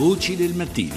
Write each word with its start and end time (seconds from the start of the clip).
Voci 0.00 0.34
del 0.34 0.54
mattino. 0.54 0.96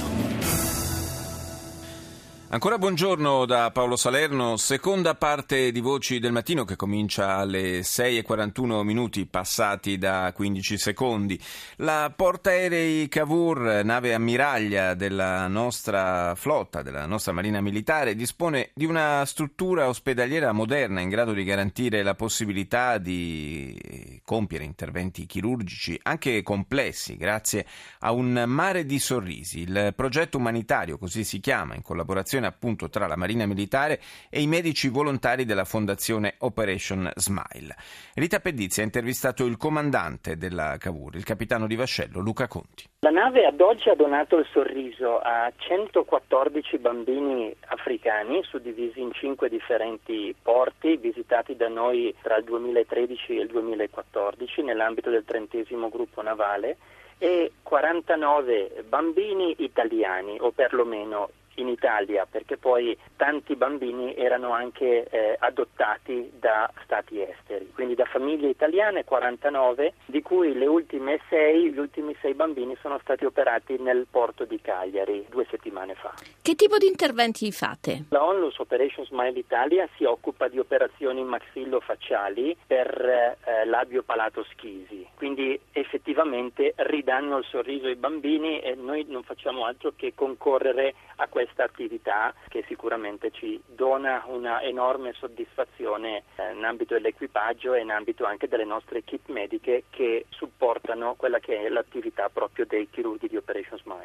Ancora 2.48 2.78
buongiorno 2.78 3.46
da 3.46 3.70
Paolo 3.72 3.98
Salerno, 3.98 4.56
seconda 4.56 5.14
parte 5.16 5.74
di 5.74 5.82
Voci 5.82 6.20
del 6.20 6.32
Mattino 6.32 6.64
che 6.64 6.78
comincia 6.78 7.36
alle 7.36 7.82
6.41 7.82 8.84
minuti 8.84 9.26
passati 9.26 9.98
da 9.98 10.32
15 10.34 10.78
secondi. 10.78 11.38
La 11.78 12.14
portaerei 12.16 13.10
Cavour, 13.10 13.82
nave 13.84 14.14
ammiraglia 14.14 14.94
della 14.94 15.50
nostra 15.50 16.34
flotta, 16.36 16.82
della 16.82 17.06
nostra 17.06 17.34
Marina 17.34 17.60
Militare, 17.60 18.16
dispone 18.16 18.70
di 18.74 18.86
una 18.86 19.26
struttura 19.26 19.90
ospedaliera 19.90 20.54
moderna 20.54 21.02
in 21.02 21.10
grado 21.10 21.34
di 21.34 21.44
garantire 21.44 22.04
la 22.04 22.16
possibilità 22.16 23.00
di 23.00 24.13
compiere 24.34 24.64
interventi 24.64 25.28
chirurgici 25.28 26.00
anche 26.02 26.42
complessi 26.42 27.18
grazie 27.18 27.68
a 28.00 28.12
un 28.14 28.46
mare 28.48 28.84
di 28.84 28.98
sorrisi. 28.98 29.62
Il 29.62 29.94
progetto 29.96 30.38
umanitario, 30.38 30.98
così 30.98 31.24
si 31.24 31.40
chiama, 31.40 31.76
in 31.76 31.84
collaborazione 31.84 32.48
appunto 32.48 32.90
tra 32.90 33.06
la 33.06 33.16
Marina 33.16 33.46
Militare 33.46 34.02
e 34.32 34.42
i 34.42 34.48
medici 34.48 34.90
volontari 34.90 35.46
della 35.46 35.66
fondazione 35.66 36.34
Operation 36.40 37.12
Smile. 37.14 37.76
Rita 38.16 38.40
Pedizzi 38.40 38.82
ha 38.82 38.84
intervistato 38.84 39.46
il 39.46 39.56
comandante 39.56 40.36
della 40.36 40.78
Cavour, 40.80 41.16
il 41.16 41.24
capitano 41.24 41.68
di 41.68 41.76
vascello 41.76 42.20
Luca 42.20 42.48
Conti. 42.48 42.86
La 43.02 43.12
nave 43.12 43.46
ad 43.46 43.62
oggi 43.62 43.90
ha 43.90 43.96
donato 43.96 44.38
il 44.38 44.48
sorriso 44.52 45.20
a 45.20 45.52
114 45.56 46.80
bambini 46.80 47.54
africani 47.68 48.42
suddivisi 48.44 49.00
in 49.00 49.12
cinque 49.12 49.50
differenti 49.50 50.34
porti 50.42 50.96
visitati 50.98 51.56
da 51.56 51.68
noi 51.68 52.16
tra 52.24 52.38
il 52.38 52.46
2013 52.46 53.38
e 53.38 53.42
il 53.42 53.48
2014 53.50 54.23
nell'ambito 54.62 55.10
del 55.10 55.26
trentesimo 55.26 55.90
gruppo 55.90 56.22
navale 56.22 56.78
e 57.18 57.52
49 57.62 58.84
bambini 58.88 59.56
italiani 59.60 60.38
o 60.40 60.52
perlomeno 60.52 61.30
in 61.56 61.68
Italia 61.68 62.26
perché 62.30 62.58
poi 62.58 62.98
tanti 63.16 63.56
bambini 63.56 64.16
erano 64.16 64.52
anche 64.52 65.08
eh, 65.10 65.36
adottati 65.40 66.32
da 66.40 66.72
stati 66.84 67.22
esteri, 67.22 67.72
quindi 67.74 67.96
da 67.96 68.06
famiglie 68.06 68.50
italiane 68.50 69.04
49, 69.04 69.94
di 70.06 70.22
cui 70.22 70.54
le 70.54 70.66
ultime 70.66 71.20
sei, 71.30 71.72
gli 71.72 71.78
ultimi 71.78 72.16
sei 72.22 72.34
bambini 72.34 72.76
sono 72.82 73.00
stati 73.02 73.26
operati 73.26 73.78
nel 73.78 74.08
porto 74.10 74.46
di 74.46 74.60
Cagliari 74.62 75.26
due 75.30 75.46
settimane 75.50 75.96
fa. 75.96 76.14
Che 76.42 76.56
tipo 76.56 76.78
di 76.78 76.88
interventi 76.88 77.52
fate? 77.52 78.06
La 78.10 78.24
ONLUS 78.24 78.58
Operation 78.60 79.06
Smile 79.06 79.40
Italia 79.40 79.88
si 79.96 80.04
occupa 80.04 80.48
di 80.48 80.60
operazioni 80.60 81.24
maxillofacciali 81.24 82.58
per 82.66 83.38
eh, 83.44 83.66
labio 83.66 84.04
palato 84.04 84.44
schisi, 84.52 85.08
quindi 85.16 85.60
effettivamente 85.72 86.74
ridanno 86.78 87.38
il 87.38 87.46
sorriso 87.46 87.88
ai 87.88 87.96
bambini 87.96 88.60
e 88.60 88.76
noi 88.76 89.06
non 89.08 89.24
facciamo 89.24 89.66
altro 89.66 89.94
che 89.96 90.14
concorrere 90.16 90.94
a 91.18 91.28
questo 91.28 91.43
questa 91.44 91.64
attività 91.66 92.34
che 92.48 92.64
sicuramente 92.68 93.30
ci 93.32 93.62
dona 93.66 94.24
una 94.28 94.62
enorme 94.62 95.14
soddisfazione 95.14 96.24
eh, 96.36 96.54
in 96.54 96.64
ambito 96.64 96.94
dell'equipaggio 96.94 97.74
e 97.74 97.82
in 97.82 97.92
ambito 97.92 98.26
anche 98.26 98.48
delle 98.48 98.64
nostre 98.64 99.00
equip 99.00 99.28
mediche 99.28 99.84
che 99.90 100.26
supportano 100.30 101.16
quella 101.16 101.40
che 101.40 101.66
è 101.66 101.70
l'attività 101.70 102.30
proprio 102.30 102.66
dei 102.66 102.90
chirurghi 102.90 103.28
di 103.28 103.36
Operation 103.36 103.78
Smile. 103.80 104.03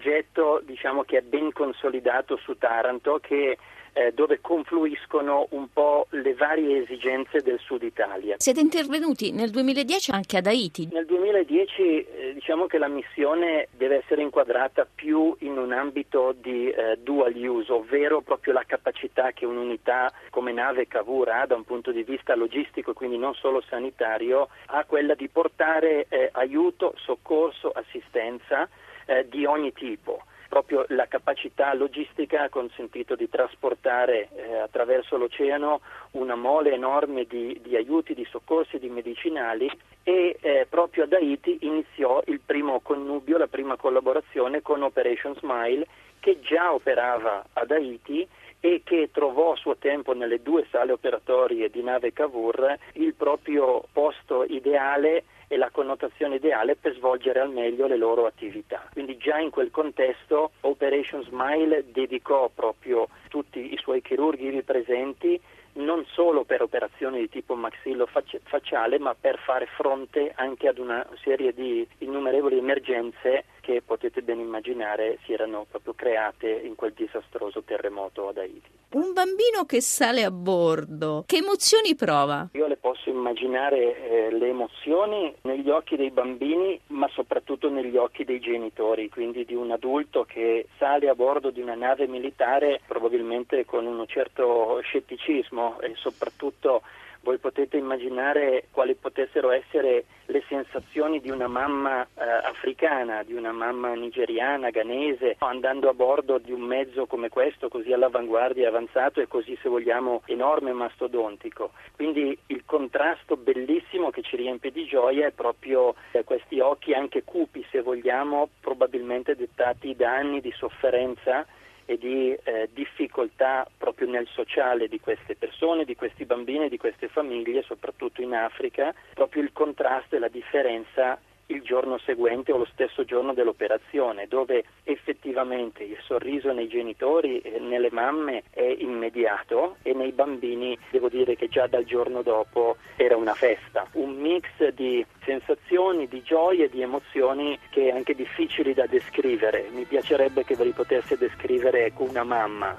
Progetto 0.00 0.62
diciamo 0.64 1.02
che 1.02 1.18
è 1.18 1.20
ben 1.20 1.52
consolidato 1.52 2.38
su 2.38 2.56
Taranto 2.56 3.18
che 3.20 3.58
eh, 3.92 4.12
dove 4.12 4.40
confluiscono 4.40 5.48
un 5.50 5.70
po' 5.70 6.06
le 6.10 6.32
varie 6.32 6.82
esigenze 6.82 7.42
del 7.42 7.58
sud 7.58 7.82
Italia. 7.82 8.36
Siete 8.38 8.60
intervenuti 8.60 9.30
nel 9.30 9.50
2010 9.50 10.12
anche 10.12 10.38
ad 10.38 10.46
Haiti? 10.46 10.88
Nel 10.90 11.04
2010 11.04 11.82
eh, 11.82 12.32
diciamo 12.32 12.66
che 12.66 12.78
la 12.78 12.88
missione 12.88 13.68
deve 13.72 13.96
essere 13.96 14.22
inquadrata 14.22 14.86
più 14.92 15.36
in 15.40 15.58
un 15.58 15.72
ambito 15.72 16.34
di 16.40 16.70
eh, 16.70 16.96
dual 17.02 17.34
use, 17.34 17.70
ovvero 17.72 18.22
proprio 18.22 18.54
la 18.54 18.64
capacità 18.64 19.32
che 19.32 19.44
un'unità 19.44 20.10
come 20.30 20.52
nave 20.52 20.86
Cavour 20.86 21.28
ha 21.28 21.44
da 21.44 21.56
un 21.56 21.64
punto 21.64 21.92
di 21.92 22.04
vista 22.04 22.34
logistico, 22.34 22.94
quindi 22.94 23.18
non 23.18 23.34
solo 23.34 23.62
sanitario, 23.68 24.48
ha 24.66 24.82
quella 24.86 25.14
di 25.14 25.28
portare 25.28 26.06
eh, 26.08 26.30
aiuto, 26.32 26.94
soccorso, 26.96 27.70
assistenza 27.70 28.66
eh, 29.10 29.26
di 29.28 29.44
ogni 29.44 29.72
tipo. 29.72 30.22
Proprio 30.48 30.84
la 30.88 31.06
capacità 31.06 31.74
logistica 31.74 32.42
ha 32.42 32.48
consentito 32.48 33.14
di 33.14 33.28
trasportare 33.28 34.28
eh, 34.34 34.58
attraverso 34.58 35.16
l'oceano 35.16 35.80
una 36.12 36.34
mole 36.34 36.72
enorme 36.72 37.24
di, 37.24 37.60
di, 37.62 37.76
aiuti, 37.76 38.14
di 38.14 38.26
soccorsi, 38.28 38.78
di 38.78 38.88
medicinali 38.88 39.70
e 40.02 40.36
eh, 40.40 40.66
proprio 40.68 41.04
ad 41.04 41.12
Haiti 41.12 41.58
iniziò 41.62 42.22
il 42.26 42.40
primo 42.40 42.80
connubio, 42.80 43.38
la 43.38 43.46
prima 43.46 43.76
collaborazione 43.76 44.62
con 44.62 44.82
Operation 44.82 45.36
Smile 45.36 45.86
che 46.18 46.40
già 46.40 46.72
operava 46.72 47.44
ad 47.52 47.70
Haiti 47.70 48.26
e 48.60 48.82
che 48.84 49.08
trovò 49.12 49.52
a 49.52 49.56
suo 49.56 49.76
tempo 49.76 50.12
nelle 50.12 50.42
due 50.42 50.66
sale 50.70 50.92
operatorie 50.92 51.70
di 51.70 51.82
nave 51.82 52.12
Cavour 52.12 52.76
il 52.94 53.14
proprio 53.14 53.84
posto 53.92 54.44
ideale 54.44 55.24
e 55.48 55.56
la 55.56 55.70
connotazione 55.70 56.36
ideale 56.36 56.76
per 56.76 56.94
svolgere 56.94 57.40
al 57.40 57.50
meglio 57.50 57.88
le 57.88 57.96
loro 57.96 58.26
attività. 58.26 58.86
Quindi 58.92 59.16
già 59.16 59.38
in 59.38 59.50
quel 59.50 59.72
contesto 59.72 60.52
Operation 60.60 61.24
Smile 61.24 61.86
dedicò 61.90 62.48
proprio 62.54 63.08
tutti 63.28 63.72
i 63.72 63.76
suoi 63.78 64.00
chirurghi 64.00 64.62
presenti 64.62 65.40
non 65.72 66.04
solo 66.06 66.44
per 66.44 66.62
operazioni 66.62 67.20
di 67.20 67.28
tipo 67.28 67.54
maxillofacciale, 67.54 68.98
ma 68.98 69.14
per 69.18 69.38
fare 69.38 69.66
fronte 69.66 70.32
anche 70.34 70.68
ad 70.68 70.78
una 70.78 71.06
serie 71.22 71.52
di 71.52 71.86
innumerevoli 71.98 72.58
emergenze 72.58 73.44
che 73.70 73.82
potete 73.82 74.22
ben 74.22 74.40
immaginare 74.40 75.18
si 75.24 75.32
erano 75.32 75.64
proprio 75.70 75.94
create 75.94 76.50
in 76.50 76.74
quel 76.74 76.92
disastroso 76.92 77.62
terremoto 77.62 78.28
ad 78.28 78.38
Haiti. 78.38 78.68
Un 78.90 79.12
bambino 79.12 79.64
che 79.66 79.80
sale 79.80 80.24
a 80.24 80.32
bordo, 80.32 81.22
che 81.24 81.36
emozioni 81.36 81.94
prova? 81.94 82.48
Io 82.54 82.66
le 82.66 82.76
posso 82.76 83.08
immaginare 83.08 84.26
eh, 84.26 84.32
le 84.32 84.48
emozioni 84.48 85.32
negli 85.42 85.70
occhi 85.70 85.94
dei 85.94 86.10
bambini, 86.10 86.80
ma 86.88 87.08
soprattutto 87.12 87.70
negli 87.70 87.96
occhi 87.96 88.24
dei 88.24 88.40
genitori, 88.40 89.08
quindi 89.08 89.44
di 89.44 89.54
un 89.54 89.70
adulto 89.70 90.24
che 90.24 90.66
sale 90.76 91.08
a 91.08 91.14
bordo 91.14 91.50
di 91.50 91.60
una 91.60 91.76
nave 91.76 92.08
militare 92.08 92.80
probabilmente 92.88 93.64
con 93.64 93.86
un 93.86 94.04
certo 94.08 94.80
scetticismo 94.82 95.78
e 95.80 95.92
soprattutto 95.94 96.82
voi 97.22 97.38
potete 97.38 97.76
immaginare 97.76 98.64
quali 98.70 98.94
potessero 98.94 99.50
essere 99.50 100.04
le 100.26 100.42
sensazioni 100.48 101.20
di 101.20 101.30
una 101.30 101.48
mamma 101.48 102.02
eh, 102.02 102.22
africana, 102.22 103.22
di 103.22 103.34
una 103.34 103.52
mamma 103.60 103.92
nigeriana, 103.92 104.70
ghanese, 104.70 105.36
andando 105.40 105.90
a 105.90 105.92
bordo 105.92 106.38
di 106.38 106.50
un 106.50 106.62
mezzo 106.62 107.04
come 107.04 107.28
questo, 107.28 107.68
così 107.68 107.92
all'avanguardia 107.92 108.68
avanzato 108.68 109.20
e 109.20 109.28
così, 109.28 109.54
se 109.60 109.68
vogliamo, 109.68 110.22
enorme 110.24 110.72
mastodontico. 110.72 111.72
Quindi 111.94 112.36
il 112.46 112.62
contrasto 112.64 113.36
bellissimo 113.36 114.08
che 114.08 114.22
ci 114.22 114.36
riempie 114.36 114.72
di 114.72 114.86
gioia 114.86 115.26
è 115.26 115.32
proprio 115.32 115.94
eh, 116.12 116.24
questi 116.24 116.58
occhi 116.60 116.94
anche 116.94 117.22
cupi, 117.22 117.62
se 117.70 117.82
vogliamo, 117.82 118.48
probabilmente 118.60 119.36
dettati 119.36 119.94
da 119.94 120.14
anni 120.14 120.40
di 120.40 120.52
sofferenza 120.52 121.46
e 121.84 121.98
di 121.98 122.32
eh, 122.44 122.70
difficoltà 122.72 123.66
proprio 123.76 124.08
nel 124.08 124.26
sociale 124.28 124.88
di 124.88 125.00
queste 125.00 125.34
persone, 125.34 125.84
di 125.84 125.96
questi 125.96 126.24
bambini, 126.24 126.70
di 126.70 126.78
queste 126.78 127.08
famiglie, 127.08 127.62
soprattutto 127.62 128.22
in 128.22 128.32
Africa, 128.32 128.94
proprio 129.12 129.42
il 129.42 129.52
contrasto 129.52 130.16
e 130.16 130.18
la 130.18 130.28
differenza 130.28 131.18
il 131.50 131.62
giorno 131.62 131.98
seguente 131.98 132.52
o 132.52 132.58
lo 132.58 132.66
stesso 132.72 133.04
giorno 133.04 133.34
dell'operazione, 133.34 134.26
dove 134.26 134.64
effettivamente 134.84 135.82
il 135.82 135.98
sorriso 136.04 136.52
nei 136.52 136.68
genitori 136.68 137.40
e 137.40 137.58
nelle 137.58 137.90
mamme 137.90 138.44
è 138.50 138.74
immediato 138.78 139.76
e 139.82 139.92
nei 139.92 140.12
bambini 140.12 140.76
devo 140.90 141.08
dire 141.08 141.36
che 141.36 141.48
già 141.48 141.66
dal 141.66 141.84
giorno 141.84 142.22
dopo 142.22 142.76
era 142.96 143.16
una 143.16 143.34
festa, 143.34 143.86
un 143.92 144.14
mix 144.16 144.46
di 144.74 145.04
sensazioni, 145.24 146.08
di 146.08 146.22
gioie, 146.22 146.68
di 146.68 146.82
emozioni 146.82 147.58
che 147.70 147.88
è 147.88 147.90
anche 147.92 148.14
difficili 148.14 148.74
da 148.74 148.86
descrivere. 148.86 149.68
Mi 149.72 149.84
piacerebbe 149.84 150.44
che 150.44 150.56
ve 150.56 150.64
li 150.64 150.72
potesse 150.72 151.16
descrivere 151.16 151.92
una 151.96 152.24
mamma, 152.24 152.76